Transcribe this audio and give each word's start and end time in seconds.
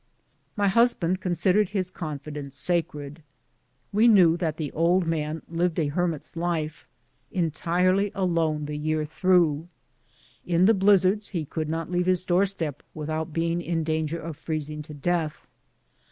My 0.55 0.67
husband 0.67 1.21
considered 1.21 1.69
his 1.69 1.91
confidence 1.91 2.55
sacred. 2.57 3.21
We 3.93 4.07
knew 4.07 4.35
that 4.37 4.57
the 4.57 4.71
old 4.71 5.05
man 5.05 5.43
lived 5.47 5.77
a 5.77 5.89
hermit's 5.89 6.35
life, 6.35 6.87
entirely 7.31 8.09
158 8.15 8.15
BOOTS 8.15 8.15
AND 8.15 8.35
SADDLES. 8.35 8.49
alone 8.49 8.65
the 8.65 8.87
year 8.87 9.05
through. 9.05 9.67
In 10.43 10.65
the 10.65 10.73
blizzards 10.73 11.27
he 11.27 11.45
could 11.45 11.69
not 11.69 11.91
leave 11.91 12.07
his 12.07 12.23
door 12.23 12.47
step 12.47 12.81
without 12.95 13.31
being 13.31 13.61
in 13.61 13.83
danger 13.83 14.17
of 14.19 14.37
freezing 14.37 14.81
to 14.81 14.95
death. 14.95 15.45